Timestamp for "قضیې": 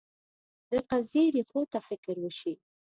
0.89-1.23